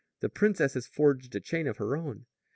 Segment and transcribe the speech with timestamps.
[0.21, 2.25] "The princess has forged a chain of her own.